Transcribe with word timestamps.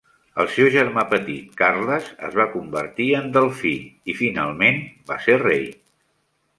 El 0.43 0.47
seu 0.53 0.69
germà 0.75 1.03
petit, 1.11 1.51
Carles, 1.59 2.09
es 2.29 2.39
va 2.41 2.47
convertir 2.55 3.09
en 3.21 3.31
delfí 3.39 3.77
i, 4.15 4.19
finalment, 4.27 4.85
va 5.13 5.23
ser 5.29 5.41
rei. 5.49 5.67